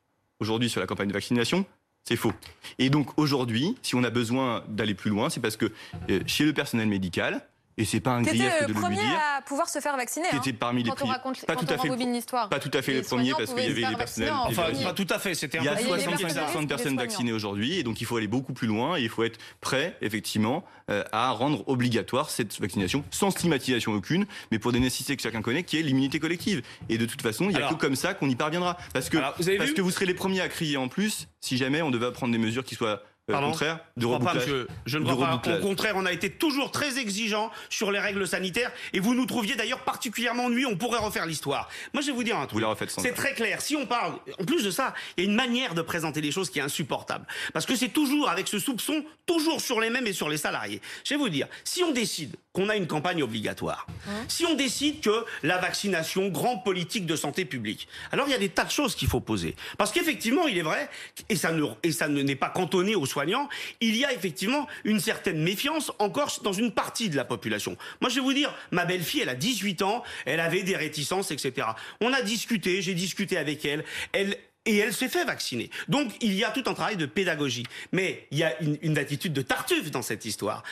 aujourd'hui 0.42 0.68
sur 0.68 0.80
la 0.80 0.86
campagne 0.86 1.08
de 1.08 1.14
vaccination, 1.14 1.64
c'est 2.04 2.16
faux. 2.16 2.32
Et 2.78 2.90
donc 2.90 3.16
aujourd'hui, 3.16 3.76
si 3.80 3.94
on 3.94 4.04
a 4.04 4.10
besoin 4.10 4.64
d'aller 4.68 4.94
plus 4.94 5.10
loin, 5.10 5.30
c'est 5.30 5.40
parce 5.40 5.56
que 5.56 5.72
euh, 6.10 6.20
chez 6.26 6.44
le 6.44 6.52
personnel 6.52 6.88
médical, 6.88 7.46
et 7.78 7.84
c'est 7.84 8.00
pas 8.00 8.12
un 8.12 8.22
grief 8.22 8.42
de 8.62 8.66
le 8.68 8.74
premier 8.74 8.96
dire, 8.96 9.20
à 9.38 9.42
pouvoir 9.42 9.68
se 9.68 9.78
faire 9.80 9.96
vacciner. 9.96 10.28
qui 10.28 10.36
hein, 10.36 10.40
était 10.44 10.52
parmi 10.52 10.82
les 10.82 10.90
quand 10.90 10.94
on 10.94 10.98
premiers. 10.98 11.12
raconte, 11.12 11.46
Pas 11.46 11.54
quand 11.54 11.60
tout 11.60 11.72
à 11.72 11.76
on 11.76 11.80
fait. 11.80 11.88
Pas 12.50 12.58
tout 12.58 12.70
à 12.74 12.82
fait 12.82 12.92
Les 12.92 12.98
le 13.00 13.04
premier 13.04 13.32
parce 13.32 13.52
qu'il 13.54 13.62
y 13.64 13.70
avait 13.70 13.80
faire 13.80 13.96
personnels. 13.96 14.32
Enfin, 14.32 14.64
pas 14.82 14.92
tout 14.92 15.06
à 15.08 15.18
fait, 15.18 15.34
c'était 15.34 15.58
un 15.58 15.62
Il 15.62 15.64
y 15.64 15.68
a 15.68 15.74
peu 15.76 15.82
Il 15.82 15.88
y 15.88 15.92
a 15.92 15.96
des 15.96 16.02
70% 16.02 16.34
personnels, 16.34 16.62
de 16.62 16.66
personnes 16.68 16.96
vaccinées 16.96 17.32
aujourd'hui 17.32 17.78
et 17.78 17.82
donc 17.82 18.00
il 18.00 18.04
faut 18.06 18.16
aller 18.16 18.28
beaucoup 18.28 18.52
plus 18.52 18.66
loin 18.68 18.96
et 18.96 19.02
il 19.02 19.08
faut 19.08 19.24
être 19.24 19.38
prêt 19.60 19.96
effectivement 20.02 20.64
euh, 20.90 21.04
à 21.12 21.30
rendre 21.30 21.66
obligatoire 21.68 22.28
cette 22.30 22.60
vaccination 22.60 23.04
sans 23.10 23.30
stigmatisation 23.30 23.92
aucune 23.92 24.26
mais 24.50 24.58
pour 24.58 24.72
des 24.72 24.80
nécessités 24.80 25.16
que 25.16 25.22
chacun 25.22 25.40
connaît 25.42 25.62
qui 25.62 25.78
est 25.78 25.82
l'immunité 25.82 26.18
collective 26.18 26.62
et 26.88 26.98
de 26.98 27.06
toute 27.06 27.22
façon 27.22 27.44
il 27.44 27.50
n'y 27.50 27.54
a 27.54 27.58
Alors- 27.58 27.70
que 27.70 27.74
comme 27.76 27.96
ça 27.96 28.14
qu'on 28.14 28.28
y 28.28 28.36
parviendra 28.36 28.76
parce 28.92 29.08
que, 29.08 29.16
Alors, 29.16 29.34
vous 29.38 29.48
avez 29.48 29.58
parce 29.58 29.72
que 29.72 29.80
vous 29.80 29.90
serez 29.90 30.06
les 30.06 30.14
premiers 30.14 30.40
à 30.40 30.48
crier 30.48 30.76
en 30.76 30.88
plus 30.88 31.28
si 31.40 31.56
jamais 31.56 31.82
on 31.82 31.90
devait 31.90 32.12
prendre 32.12 32.32
des 32.32 32.38
mesures 32.38 32.64
qui 32.64 32.74
soient 32.74 33.02
Pardon 33.28 33.50
contraires 33.50 33.78
de 33.96 34.02
Je 34.02 34.06
crois 34.06 34.18
pas, 34.18 34.24
rebouclage. 34.32 34.48
monsieur. 34.48 34.68
Je 34.84 34.98
ne 34.98 35.04
crois 35.04 35.40
pas. 35.40 35.56
Au 35.56 35.60
contraire, 35.60 35.94
on 35.96 36.04
a 36.06 36.12
été 36.12 36.28
toujours 36.28 36.72
très 36.72 36.98
exigeants 36.98 37.52
sur 37.70 37.92
les 37.92 38.00
règles 38.00 38.26
sanitaires 38.26 38.72
et 38.92 38.98
vous 38.98 39.14
nous 39.14 39.26
trouviez 39.26 39.54
d'ailleurs 39.54 39.78
particulièrement 39.84 40.46
ennuyeux. 40.46 40.66
On 40.66 40.76
pourrait 40.76 40.98
refaire 40.98 41.24
l'histoire. 41.24 41.68
Moi, 41.94 42.02
je 42.02 42.08
vais 42.08 42.12
vous 42.12 42.24
dire 42.24 42.36
un 42.36 42.42
Vous 42.42 42.46
truc. 42.48 42.62
la 42.62 42.68
refaites 42.68 42.90
sans 42.90 43.00
C'est 43.00 43.12
très 43.12 43.34
clair. 43.34 43.60
Si 43.60 43.76
on 43.76 43.86
parle, 43.86 44.14
en 44.40 44.44
plus 44.44 44.64
de 44.64 44.72
ça, 44.72 44.92
il 45.16 45.22
y 45.24 45.26
a 45.26 45.30
une 45.30 45.36
manière 45.36 45.74
de 45.74 45.82
présenter 45.82 46.20
les 46.20 46.32
choses 46.32 46.50
qui 46.50 46.58
est 46.58 46.62
insupportable. 46.62 47.24
Parce 47.52 47.64
que 47.64 47.76
c'est 47.76 47.90
toujours 47.90 48.28
avec 48.28 48.48
ce 48.48 48.58
soupçon, 48.58 49.04
toujours 49.24 49.60
sur 49.60 49.80
les 49.80 49.90
mêmes 49.90 50.08
et 50.08 50.12
sur 50.12 50.28
les 50.28 50.36
salariés. 50.36 50.80
Je 51.04 51.14
vais 51.14 51.18
vous 51.18 51.28
dire, 51.28 51.46
si 51.62 51.84
on 51.84 51.92
décide 51.92 52.34
qu'on 52.52 52.68
a 52.68 52.76
une 52.76 52.88
campagne 52.88 53.22
obligatoire, 53.22 53.86
si 54.26 54.44
on 54.46 54.54
décide 54.54 55.00
que 55.00 55.24
la 55.44 55.58
vaccination, 55.58 56.28
grande 56.28 56.64
politique 56.64 57.06
de 57.06 57.14
santé 57.16 57.44
publique, 57.44 57.86
alors 58.10 58.26
il 58.26 58.32
y 58.32 58.34
a 58.34 58.38
des 58.38 58.48
tas 58.50 58.64
de 58.64 58.70
choses 58.70 58.94
qu'il 58.96 59.08
faut 59.08 59.20
poser. 59.20 59.54
Parce 59.78 59.92
qu'effectivement, 59.92 60.48
il 60.48 60.58
est 60.58 60.62
vrai, 60.62 60.90
et 61.28 61.36
ça 61.36 61.52
ne, 61.52 61.64
et 61.84 61.92
ça 61.92 62.08
ne 62.08 62.20
n'est 62.20 62.36
pas 62.36 62.50
cantonné 62.50 62.94
aux 62.96 63.06
il 63.80 63.96
y 63.96 64.04
a 64.04 64.12
effectivement 64.12 64.66
une 64.84 65.00
certaine 65.00 65.42
méfiance 65.42 65.92
encore 65.98 66.32
dans 66.42 66.52
une 66.52 66.72
partie 66.72 67.10
de 67.10 67.16
la 67.16 67.24
population. 67.24 67.76
Moi, 68.00 68.10
je 68.10 68.16
vais 68.16 68.20
vous 68.20 68.32
dire, 68.32 68.54
ma 68.70 68.84
belle-fille, 68.84 69.20
elle 69.20 69.28
a 69.28 69.34
18 69.34 69.82
ans, 69.82 70.02
elle 70.24 70.40
avait 70.40 70.62
des 70.62 70.76
réticences, 70.76 71.30
etc. 71.30 71.68
On 72.00 72.12
a 72.12 72.22
discuté, 72.22 72.82
j'ai 72.82 72.94
discuté 72.94 73.36
avec 73.36 73.64
elle, 73.64 73.84
elle, 74.12 74.36
et 74.64 74.78
elle 74.78 74.92
s'est 74.92 75.08
fait 75.08 75.24
vacciner. 75.24 75.70
Donc 75.88 76.12
il 76.20 76.34
y 76.34 76.44
a 76.44 76.50
tout 76.50 76.62
un 76.66 76.74
travail 76.74 76.96
de 76.96 77.06
pédagogie. 77.06 77.66
Mais 77.92 78.26
il 78.30 78.38
y 78.38 78.44
a 78.44 78.60
une, 78.60 78.98
attitude 78.98 79.32
de 79.32 79.42
tartuffe 79.42 79.90
dans 79.90 80.02
cette 80.02 80.24
histoire. 80.24 80.62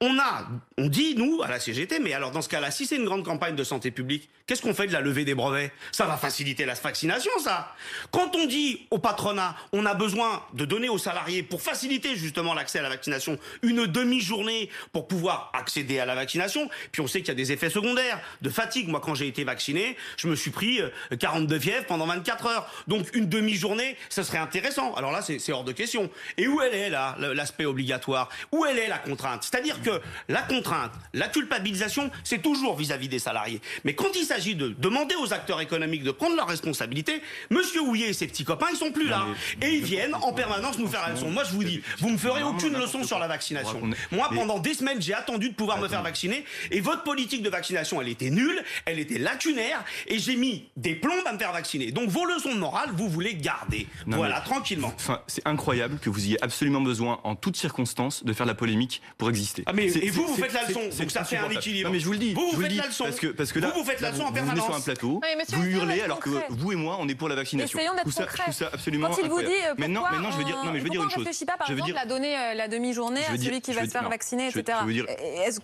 On 0.00 0.18
a, 0.18 0.46
on 0.78 0.88
dit, 0.88 1.14
nous, 1.16 1.42
à 1.42 1.48
la 1.48 1.58
CGT, 1.58 2.00
mais 2.00 2.12
alors 2.12 2.30
dans 2.30 2.42
ce 2.42 2.48
cas-là, 2.48 2.70
si 2.70 2.86
c'est 2.86 2.96
une 2.96 3.04
grande 3.04 3.24
campagne 3.24 3.56
de 3.56 3.64
santé 3.64 3.90
publique, 3.90 4.28
qu'est-ce 4.46 4.62
qu'on 4.62 4.74
fait 4.74 4.86
de 4.86 4.92
la 4.92 5.00
levée 5.00 5.24
des 5.24 5.34
brevets? 5.34 5.72
Ça 5.90 6.06
va 6.06 6.16
faciliter 6.16 6.64
la 6.64 6.74
vaccination, 6.74 7.30
ça. 7.42 7.74
Quand 8.10 8.34
on 8.36 8.46
dit 8.46 8.86
au 8.90 8.98
patronat, 8.98 9.56
on 9.72 9.86
a 9.86 9.94
besoin 9.94 10.42
de 10.54 10.64
donner 10.64 10.88
aux 10.88 10.98
salariés, 10.98 11.42
pour 11.42 11.62
faciliter 11.62 12.16
justement 12.16 12.54
l'accès 12.54 12.80
à 12.80 12.82
la 12.82 12.88
vaccination, 12.88 13.38
une 13.62 13.86
demi-journée 13.86 14.68
pour 14.92 15.08
pouvoir 15.08 15.50
accéder 15.54 15.98
à 15.98 16.06
la 16.06 16.14
vaccination, 16.14 16.68
puis 16.90 17.00
on 17.00 17.06
sait 17.06 17.20
qu'il 17.20 17.28
y 17.28 17.32
a 17.32 17.34
des 17.34 17.52
effets 17.52 17.70
secondaires, 17.70 18.20
de 18.42 18.50
fatigue. 18.50 18.88
Moi, 18.88 19.00
quand 19.00 19.14
j'ai 19.14 19.28
été 19.28 19.44
vacciné, 19.44 19.96
je 20.16 20.28
me 20.28 20.36
suis 20.36 20.50
pris 20.50 20.80
euh, 20.80 20.90
42 21.18 21.58
fièvres 21.58 21.86
pendant 21.86 22.06
24 22.06 22.46
heures. 22.46 22.70
Donc 22.88 23.08
une 23.14 23.26
demi-journée, 23.32 23.96
ça 24.08 24.22
serait 24.22 24.38
intéressant. 24.38 24.94
Alors 24.94 25.10
là, 25.10 25.22
c'est 25.22 25.52
hors 25.52 25.64
de 25.64 25.72
question. 25.72 26.10
Et 26.36 26.46
où 26.46 26.60
elle 26.60 26.74
est, 26.74 26.90
là, 26.90 27.16
l'aspect 27.18 27.64
obligatoire? 27.64 28.28
Où 28.52 28.64
elle 28.64 28.78
est, 28.78 28.88
la 28.88 28.98
contrainte? 28.98 29.42
C'est-à-dire 29.42 29.82
que 29.82 30.00
la 30.28 30.42
contrainte, 30.42 30.92
la 31.14 31.28
culpabilisation, 31.28 32.10
c'est 32.24 32.42
toujours 32.42 32.76
vis-à-vis 32.76 33.08
des 33.08 33.18
salariés. 33.18 33.60
Mais 33.84 33.94
quand 33.94 34.14
il 34.14 34.24
s'agit 34.24 34.54
de 34.54 34.68
demander 34.68 35.14
aux 35.16 35.32
acteurs 35.32 35.60
économiques 35.60 36.04
de 36.04 36.10
prendre 36.10 36.36
leurs 36.36 36.48
responsabilités, 36.48 37.22
Monsieur 37.50 37.80
Houillet 37.80 38.10
et 38.10 38.12
ses 38.12 38.26
petits 38.26 38.44
copains, 38.44 38.68
ils 38.70 38.76
sont 38.76 38.92
plus 38.92 39.08
là. 39.08 39.26
Et 39.60 39.70
ils 39.70 39.84
viennent 39.84 40.14
en 40.14 40.32
permanence 40.32 40.78
nous 40.78 40.88
faire 40.88 41.02
la 41.06 41.14
leçon. 41.14 41.30
Moi, 41.30 41.44
je 41.44 41.52
vous 41.52 41.64
dis, 41.64 41.82
vous 41.98 42.10
me 42.10 42.18
ferez 42.18 42.42
aucune 42.42 42.76
leçon 42.76 43.02
sur 43.04 43.18
la 43.18 43.28
vaccination. 43.28 43.80
Moi, 44.10 44.28
pendant 44.34 44.58
des 44.58 44.74
semaines, 44.74 45.00
j'ai 45.00 45.14
attendu 45.14 45.48
de 45.48 45.54
pouvoir 45.54 45.78
me 45.78 45.88
faire 45.88 46.02
vacciner. 46.02 46.44
Et 46.70 46.80
votre 46.80 47.02
politique 47.02 47.42
de 47.42 47.50
vaccination, 47.50 48.00
elle 48.00 48.08
était 48.08 48.30
nulle, 48.30 48.62
elle 48.84 48.98
était 48.98 49.18
lacunaire. 49.18 49.84
Et 50.06 50.18
j'ai 50.18 50.36
mis 50.36 50.68
des 50.76 50.94
plombes 50.94 51.26
à 51.26 51.32
me 51.32 51.38
faire 51.38 51.52
vacciner. 51.52 51.92
Donc 51.92 52.08
vos 52.08 52.24
leçons 52.24 52.52
de 52.52 52.58
morale, 52.58 52.90
vous 52.92 53.08
voulez 53.08 53.21
garder. 53.30 53.86
Non, 54.06 54.16
voilà, 54.18 54.36
mais- 54.40 54.44
tranquillement. 54.44 54.92
Enfin, 54.96 55.20
c'est 55.26 55.46
incroyable 55.46 55.98
que 56.00 56.10
vous 56.10 56.24
ayez 56.26 56.42
absolument 56.42 56.80
besoin, 56.80 57.20
en 57.24 57.34
toutes 57.34 57.56
circonstances, 57.56 58.24
de 58.24 58.32
faire 58.32 58.46
la 58.46 58.54
polémique 58.54 59.02
pour 59.18 59.30
exister. 59.30 59.62
Ah, 59.66 59.72
mais- 59.72 59.86
et 59.86 60.10
vous, 60.10 60.26
vous 60.26 60.34
faites 60.34 60.52
la 60.52 60.66
leçon, 60.66 60.80
c'est 60.90 61.02
donc 61.02 61.10
ça 61.10 61.24
fait 61.24 61.36
un 61.38 61.48
équilibre. 61.50 61.88
Non, 61.88 61.92
mais 61.92 62.00
je 62.00 62.06
vous 62.06 62.12
le 62.12 62.18
dis. 62.18 62.34
Vous, 62.34 62.40
vous 62.50 62.56
vous 62.56 62.62
faites 62.62 62.76
la 62.76 62.86
leçon. 62.86 63.04
Parce 63.04 63.20
que, 63.20 63.26
parce 63.28 63.52
que 63.52 63.58
là, 63.60 63.70
Vous, 63.74 63.80
vous 63.80 63.86
faites 63.88 64.00
la 64.00 64.10
leçon 64.10 64.22
en 64.24 64.30
vous 64.30 64.34
venez 64.34 64.44
sur 64.46 64.50
un 64.52 64.80
permanence. 64.80 64.84
plateau, 64.84 65.20
vous 65.52 65.64
hurlez 65.64 66.00
alors 66.02 66.20
que 66.20 66.30
vous 66.50 66.72
et 66.72 66.76
moi, 66.76 66.96
on 67.00 67.08
est 67.08 67.14
pour 67.14 67.28
la 67.28 67.34
vaccination. 67.34 67.78
Essayons 67.78 67.94
d'être 67.94 68.14
concrets. 68.14 68.52
Ça 68.52 68.70
absolument 68.72 69.08
Quand 69.10 69.18
il 69.22 69.28
vous 69.30 69.40
dit 69.40 69.46
euh, 69.46 69.74
Maintenant, 69.78 70.04
je 70.30 70.36
veux 70.38 70.44
dire, 70.44 70.56
non, 70.64 70.72
mais 70.72 70.78
je 70.78 70.84
veux 70.84 70.90
dire 70.90 71.00
pourquoi 71.00 71.04
une 71.04 71.06
on 71.06 71.10
chose. 71.10 71.18
réfléchit 71.24 71.44
pas, 71.46 71.56
par 71.56 71.70
exemple, 71.70 71.94
à 71.96 72.06
donner 72.06 72.36
euh, 72.36 72.54
la 72.54 72.68
demi-journée 72.68 73.24
à 73.24 73.36
celui 73.36 73.60
qui 73.60 73.72
va 73.72 73.84
se 73.84 73.90
faire 73.90 74.08
vacciner, 74.08 74.48
etc. 74.48 74.78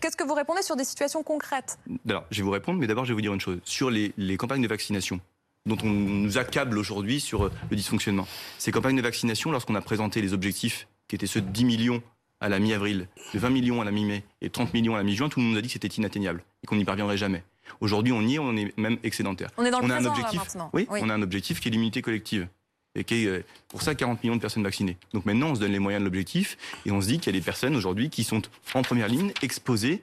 Qu'est-ce 0.01 0.17
que 0.17 0.25
vous 0.25 0.35
répondez 0.35 0.63
sur 0.63 0.77
des 0.77 0.85
situations 0.85 1.23
concrètes? 1.23 1.79
Alors, 2.09 2.25
je 2.31 2.39
vais 2.39 2.43
vous 2.43 2.51
répondre, 2.51 2.79
mais 2.79 2.87
d'abord, 2.87 3.05
je 3.05 3.11
vais 3.11 3.15
vous 3.15 3.21
dire 3.21 3.35
une 3.35 3.41
chose. 3.41 3.59
Sur 3.65 3.91
les, 3.91 4.13
les 4.17 4.37
campagnes 4.37 4.63
de 4.63 4.69
vaccination, 4.69 5.21
dont 5.69 5.79
on 5.85 5.89
nous 5.91 6.39
accable 6.39 6.79
aujourd'hui 6.79 7.21
sur 7.21 7.47
euh, 7.47 7.53
le 7.71 7.77
dysfonctionnement. 7.77 8.27
Ces 8.59 8.73
campagnes 8.73 8.97
de 8.97 9.03
vaccination, 9.03 9.53
lorsqu'on 9.53 9.75
a 9.77 9.81
présenté 9.81 10.21
les 10.21 10.33
objectifs 10.33 10.89
qui 11.07 11.15
étaient 11.15 11.27
ceux 11.27 11.41
de 11.41 11.49
10 11.49 11.65
millions 11.65 12.03
à 12.41 12.49
la 12.49 12.59
mi-avril, 12.59 13.07
de 13.35 13.39
20 13.39 13.51
millions 13.51 13.81
à 13.81 13.85
la 13.85 13.91
mi-mai 13.91 14.25
et 14.41 14.51
30 14.51 14.73
millions 14.75 14.95
à 14.95 14.99
la 14.99 15.05
mi-juin, 15.05 15.29
tout 15.29 15.39
le 15.41 15.45
monde 15.45 15.53
nous 15.53 15.59
a 15.59 15.63
dit 15.63 15.69
que 15.69 15.73
c'était 15.75 15.89
inatteignable 15.89 16.43
et 16.63 16.67
qu'on 16.67 16.77
n'y 16.77 16.85
parviendrait 16.85 17.17
jamais. 17.17 17.45
Aujourd'hui, 17.81 18.13
on 18.13 18.23
y 18.23 18.37
est, 18.37 18.39
on 18.39 18.57
est 18.57 18.77
même 18.79 18.99
excédentaire. 19.03 19.51
On 19.59 19.65
est 19.65 19.71
dans 19.71 19.81
le 19.81 19.91
a 19.91 19.97
un 19.97 20.01
là, 20.01 20.09
objectif, 20.11 20.39
maintenant. 20.41 20.71
oui, 20.73 20.87
Oui. 20.91 21.01
on 21.03 21.11
a 21.11 21.15
un 21.15 21.23
objectif 21.23 21.61
qui 21.61 21.69
est 21.69 21.71
l'immunité 21.71 22.01
collective. 22.03 22.49
Et 22.95 23.05
qui 23.05 23.25
est 23.25 23.27
euh, 23.27 23.45
pour 23.69 23.83
ça 23.83 23.95
40 23.95 24.23
millions 24.25 24.35
de 24.37 24.41
personnes 24.41 24.63
vaccinées. 24.63 24.97
Donc 25.13 25.27
maintenant, 25.27 25.51
on 25.51 25.55
se 25.55 25.61
donne 25.61 25.73
les 25.73 25.79
moyens 25.79 26.01
de 26.01 26.07
l'objectif 26.07 26.57
et 26.87 26.91
on 26.91 27.01
se 27.01 27.07
dit 27.07 27.19
qu'il 27.19 27.27
y 27.33 27.37
a 27.37 27.39
des 27.39 27.45
personnes 27.45 27.77
aujourd'hui 27.77 28.09
qui 28.09 28.25
sont 28.25 28.43
en 28.75 28.83
première 28.83 29.09
ligne, 29.09 29.33
exposées, 29.43 30.03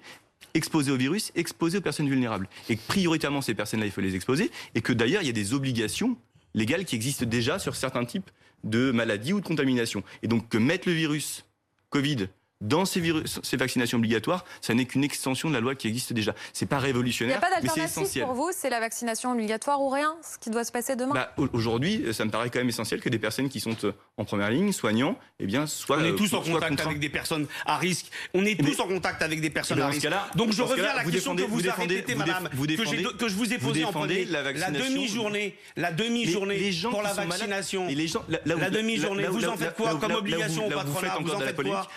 exposées 0.54 0.92
au 0.92 0.98
virus, 0.98 1.32
exposées 1.36 1.78
aux 1.80 1.82
personnes 1.82 2.10
vulnérables. 2.10 2.48
Et 2.70 2.76
que 2.76 2.82
prioritairement, 2.88 3.42
ces 3.42 3.54
personnes-là, 3.54 3.86
il 3.86 3.92
faut 3.92 4.02
les 4.02 4.16
exposer. 4.16 4.52
Et 4.74 4.82
que 4.82 4.94
d'ailleurs, 4.94 5.22
il 5.22 5.26
y 5.26 5.30
a 5.30 5.34
des 5.34 5.54
obligations 5.54 6.18
légales 6.54 6.86
qui 6.86 6.96
existent 6.96 7.26
déjà 7.26 7.60
sur 7.60 7.76
certains 7.76 8.06
types 8.06 8.30
de 8.64 8.92
maladies 8.92 9.34
ou 9.34 9.42
de 9.42 9.46
contaminations. 9.46 10.04
Et 10.24 10.28
donc 10.28 10.50
que 10.50 10.58
mettre 10.58 10.88
le 10.88 10.96
virus 10.96 11.46
Covid 11.90 12.28
dans 12.62 12.86
ces, 12.86 13.00
virus, 13.02 13.40
ces 13.44 13.58
vaccinations 13.58 13.98
obligatoires, 13.98 14.46
ça 14.62 14.74
n'est 14.74 14.86
qu'une 14.86 15.04
extension 15.04 15.50
de 15.50 15.54
la 15.54 15.60
loi 15.60 15.76
qui 15.76 15.88
existe 15.88 16.14
déjà. 16.14 16.34
C'est 16.54 16.66
pas 16.66 16.78
Il 16.78 16.80
n'y 16.80 16.86
révolutionnaire, 16.88 17.38
a 17.38 17.42
pas 17.42 17.48
mais 17.50 17.56
c'est 17.56 17.66
d'alternative 17.68 18.02
essentiel. 18.04 18.26
pour 18.26 18.34
vous 18.34 18.50
C'est 18.56 18.70
la 18.70 18.80
vaccination 18.80 19.32
obligatoire 19.34 19.82
ou 19.82 19.90
rien 19.90 20.16
Ce 20.24 20.38
qui 20.38 20.50
doit 20.50 20.64
se 20.64 20.72
passer 20.72 20.96
demain 20.96 21.14
Bah, 21.14 21.34
au- 21.38 21.48
Aujourd'hui, 21.54 22.06
ça 22.14 22.24
me 22.26 22.32
paraît 22.32 22.50
quand 22.50 22.60
même 22.60 22.70
essentiel 22.70 23.02
que 23.02 23.10
des 23.10 23.20
personnes 23.20 23.50
qui 23.50 23.60
sont 23.60 23.76
euh, 23.84 23.92
en 24.18 24.24
première 24.26 24.50
ligne, 24.50 24.72
soignants, 24.72 25.18
eh 25.40 25.46
bien, 25.46 25.68
soient, 25.68 25.98
On 26.00 26.04
est 26.06 26.12
euh, 26.12 26.16
tous 26.16 26.34
en 26.34 26.42
contact 26.42 26.80
avec 26.80 27.00
des 27.00 27.10
personnes 27.10 27.48
à 27.66 27.78
risque. 27.78 28.08
On 28.34 28.46
est 28.46 28.58
tous 28.60 28.66
mais- 28.66 28.82
en 28.82 28.88
contact 28.88 29.22
avec 29.22 29.42
des 29.42 29.50
personnes 29.50 29.78
Eh 29.78 29.82
ben, 29.82 29.88
à 29.88 29.90
risque. 29.92 30.08
Donc 30.36 30.52
je 30.54 30.62
reviens 30.62 30.86
à 30.86 30.96
la 30.96 31.04
vous 31.04 31.12
question 31.12 31.34
défendez- 31.36 31.44
que 31.44 31.48
vous, 31.50 31.56
vous 31.56 31.60
avez 31.68 31.70
défendez- 31.88 31.96
répétée, 31.96 32.16
madame, 32.16 32.50
vous 32.54 32.66
que, 32.66 32.72
j'ai- 32.72 32.78
défendez- 32.78 33.18
que 33.18 33.28
je 33.28 33.36
vous 33.36 33.54
ai 33.54 33.58
posée 33.58 33.84
en 33.86 33.92
premier. 33.92 34.26
la 34.26 34.72
demi-journée, 34.72 35.56
la 35.76 35.92
demi-journée 35.92 36.72
pour 36.90 37.02
la 37.02 37.14
vaccination. 37.14 37.88
et 37.90 37.96
les 37.96 38.08
gens, 38.08 38.24
là, 38.30 38.40
là 38.46 38.56
où- 38.56 38.60
La 38.60 38.70
demi-journée, 38.70 39.28
vous 39.28 39.46
en 39.46 39.58
faites 39.58 39.76
quoi 39.76 39.96
comme 39.96 40.14
obligation 40.14 40.68
au 40.68 40.70
vous 40.70 40.76
patronat 40.76 41.16
en 41.18 41.40
de 41.40 41.44
la 41.44 41.48
faites 41.48 41.56
quoi 41.56 41.88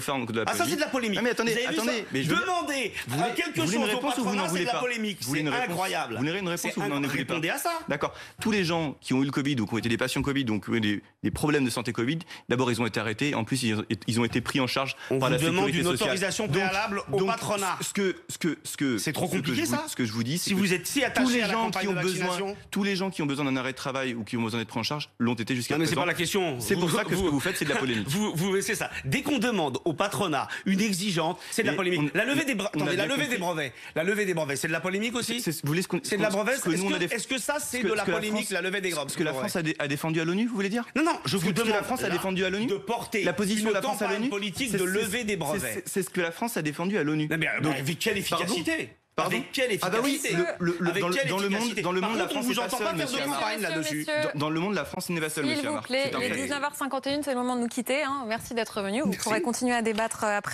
vous 0.00 0.10
encore 0.10 0.26
de 0.32 0.40
la 0.40 0.44
Ah 0.46 0.52
ça 0.52 0.58
polémique. 0.58 0.70
c'est 0.70 0.76
de 0.76 0.80
la 0.80 0.86
polémique. 0.88 1.18
Ah, 1.18 1.22
mais 1.22 1.30
attendez, 1.30 1.52
Vous 1.52 1.58
avez 1.58 1.66
vu 1.68 1.74
attendez, 1.74 1.98
ça 1.98 2.04
mais 2.12 2.22
je 2.22 2.28
Demandez 2.30 2.92
Vous 3.06 3.16
voulez- 3.18 3.30
à 3.30 3.30
quelque 3.34 3.60
vous 3.60 3.66
chose 3.72 3.76
au 3.76 3.82
réponse 3.82 4.18
ou 4.18 4.24
vous 4.24 4.34
n'en 4.34 4.42
patronat, 4.42 4.48
c'est 4.58 4.60
de 4.60 4.66
la 4.66 4.74
polémique. 4.80 5.18
C'est 5.20 5.46
incroyable. 5.46 6.12
Vous 6.14 6.18
voulez 6.20 6.38
une 6.38 6.48
réponse 6.48 6.76
ou 6.76 6.80
vous 6.80 6.88
n'en 6.88 6.96
voulez 6.96 7.08
pas 7.08 7.14
Répondez 7.34 7.48
à 7.50 7.58
ça. 7.58 7.70
D'accord. 7.88 8.14
Tous 8.40 8.50
les 8.50 8.64
gens 8.64 8.96
qui 9.00 9.14
ont 9.14 9.22
eu 9.22 9.26
le 9.26 9.30
Covid 9.30 9.56
ou 9.60 9.66
qui 9.66 9.74
ont 9.74 9.78
été 9.78 9.88
des 9.88 9.96
patients 9.96 10.22
Covid, 10.22 10.44
donc 10.44 10.64
qui 10.64 10.70
ont 10.70 10.74
eu 10.74 10.80
des, 10.80 11.02
des 11.22 11.30
problèmes 11.30 11.64
de 11.64 11.70
santé 11.70 11.92
Covid, 11.92 12.18
d'abord 12.48 12.70
ils 12.70 12.80
ont 12.80 12.86
été 12.86 13.00
arrêtés. 13.00 13.34
En 13.34 13.44
plus, 13.44 13.62
ils 13.62 13.74
ont, 13.78 13.84
ils 14.06 14.20
ont 14.20 14.24
été 14.24 14.40
pris 14.40 14.60
en 14.60 14.66
charge 14.66 14.96
On 15.10 15.18
par 15.18 15.30
demande 15.30 15.74
une 15.74 15.86
autorisation 15.86 16.48
préalable 16.48 17.02
au 17.12 17.24
patronat. 17.24 17.78
Ce 17.80 17.92
que, 17.92 18.16
ce 18.28 18.38
que, 18.38 18.58
ce 18.64 18.76
que, 18.76 18.98
C'est 18.98 19.12
trop 19.12 19.28
compliqué, 19.28 19.66
ça 19.66 19.84
Ce 19.88 19.96
que 19.96 20.04
je 20.04 20.12
vous 20.12 20.22
dis, 20.24 20.38
Si 20.38 20.54
vous 20.54 20.72
êtes 20.72 20.86
si 20.86 21.00
tous 21.00 21.06
attaché 21.06 21.32
les 21.34 21.42
à 21.42 21.46
la 21.46 21.52
gens 21.52 21.66
qui 21.66 21.72
campagne 21.72 21.88
ont 21.88 21.92
de 21.92 22.00
besoin, 22.00 22.26
vaccination. 22.26 22.56
tous 22.70 22.82
les 22.84 22.96
gens 22.96 23.10
qui 23.10 23.22
ont 23.22 23.26
besoin 23.26 23.44
d'un 23.44 23.56
arrêt 23.56 23.72
de 23.72 23.76
travail 23.76 24.14
ou 24.14 24.24
qui 24.24 24.36
ont 24.36 24.42
besoin 24.42 24.58
d'être 24.60 24.68
pris 24.68 24.80
en 24.80 24.82
charge 24.82 25.10
l'ont 25.18 25.34
été 25.34 25.54
jusqu'à 25.54 25.74
Non 25.74 25.80
mais 25.80 25.86
c'est 25.86 25.90
présent. 25.92 26.02
pas 26.02 26.06
la 26.06 26.14
question. 26.14 26.58
C'est 26.60 26.76
pour 26.76 26.90
ça 26.90 27.04
que 27.04 27.14
ce 27.16 27.22
que 27.22 27.28
vous 27.28 27.40
faites, 27.40 27.56
c'est 27.56 27.64
de 27.64 27.70
la 27.70 27.76
polémique. 27.80 28.08
Vous, 28.08 28.32
vous, 28.34 28.60
c'est 28.60 28.74
ça. 28.74 28.90
Dès 29.04 29.22
qu'on 29.22 29.38
demande 29.38 29.78
au 29.90 29.94
patronat 29.94 30.48
une 30.66 30.80
exigeante, 30.80 31.38
c'est 31.50 31.62
de 31.62 31.68
la 31.68 31.74
polémique. 31.74 32.00
on- 32.14 32.18
la 32.18 32.24
levée 32.24 32.44
des, 32.44 32.52
attendez, 32.52 32.96
la 32.96 33.06
levée 33.06 33.26
des 33.26 33.38
brevets. 33.38 33.72
La 33.94 34.04
levée 34.04 34.24
des 34.24 34.34
brevets, 34.34 34.56
c'est 34.56 34.68
de 34.68 34.72
la 34.72 34.80
polémique 34.80 35.14
aussi. 35.16 35.40
C'est- 35.40 35.52
vous 35.62 35.68
voulez 35.68 35.82
ce 35.82 35.88
qu'on- 35.88 36.00
C'est 36.02 36.16
de 36.16 36.22
la 36.22 36.28
ce 36.30 36.34
que- 36.34 36.40
brevet. 36.42 36.56
ce 36.56 36.62
que 36.62 36.70
Est-ce 36.70 36.82
que, 36.82 36.94
déf- 36.94 37.12
est-ce 37.12 37.28
que 37.28 37.38
ça, 37.38 37.56
c'est 37.60 37.82
de 37.82 37.88
la 37.92 38.04
que 38.04 38.10
la 38.10 38.16
polémique, 38.16 38.50
la 38.50 38.60
levée 38.62 38.80
des 38.80 38.92
Ce 39.08 39.16
que 39.16 39.22
la 39.22 39.32
France 39.32 39.56
a, 39.56 39.62
dé- 39.62 39.76
a 39.78 39.88
défendu 39.88 40.20
à 40.20 40.24
l'ONU, 40.24 40.46
vous 40.46 40.54
voulez 40.54 40.68
dire 40.68 40.84
Non, 40.96 41.04
non, 41.04 41.18
je 41.24 41.36
vous 41.36 41.52
demande 41.52 41.72
la 41.74 41.82
France 41.82 42.02
a 42.02 42.10
défendu 42.10 42.44
à 42.44 42.50
l'ONU 42.50 42.66
de 42.66 42.76
porter 42.76 43.24
La 43.24 43.32
position 43.32 43.68
de 43.68 43.74
la 43.74 43.82
France 43.82 44.02
à 44.02 44.08
l'ONU 44.08 44.28
politique 44.28 44.72
de 44.72 44.84
lever 44.84 45.24
des 45.24 45.36
brevets. 45.36 45.82
c'est- 45.86 46.02
ce 46.02 46.10
que 46.10 46.20
la 46.20 46.30
France 46.30 46.56
a 46.56 46.62
défendu 46.62 46.96
à 46.98 47.02
l'ONU. 47.02 47.26
Mais, 47.30 47.46
avec 47.46 47.98
quelle 47.98 48.18
efficacité 48.18 48.90
Pardon 49.22 49.36
Avec 49.36 49.52
quelle 49.52 49.78
Ah 49.82 49.90
bah 49.90 49.98
oui, 50.02 50.14
efficacité 50.14 50.36
le- 50.58 50.66
le- 50.66 50.76
le- 50.80 50.90
Avec 50.90 51.02
dans 51.02 51.08
le- 51.08 51.14
quelle 51.14 51.28
dans 51.28 51.36
le 51.38 51.42
monde- 51.48 51.52
efficacité 51.52 51.82
dans 51.82 51.92
le 51.92 52.00
Par 52.00 52.10
monde, 52.10 52.18
la 52.18 52.24
contre, 52.24 52.34
France 52.34 52.44
vous 52.46 52.50
n'est 52.50 52.68
pas 52.68 52.68
seule, 52.70 52.96
monsieur 52.96 53.24
campagne 53.24 53.60
là-dessus. 53.60 54.06
Dans, 54.34 54.38
dans 54.40 54.50
le 54.50 54.60
monde, 54.60 54.74
la 54.74 54.84
France 54.84 55.08
n'est 55.10 55.20
pas 55.20 55.28
seule, 55.30 55.44
S'il 55.44 55.52
monsieur 55.54 55.68
vous 55.68 55.74
Amar. 55.74 55.84
plaît, 55.84 56.10
il 56.12 56.22
est 56.22 56.28
fait. 56.30 56.34
19h51, 56.46 57.22
c'est 57.22 57.30
le 57.32 57.36
moment 57.36 57.56
de 57.56 57.60
nous 57.60 57.68
quitter. 57.68 58.02
hein. 58.02 58.24
Merci 58.26 58.54
d'être 58.54 58.80
venu. 58.82 59.00
Vous 59.02 59.08
Merci. 59.08 59.22
pourrez 59.22 59.42
continuer 59.42 59.74
à 59.74 59.82
débattre 59.82 60.24
euh, 60.24 60.36
après. 60.38 60.48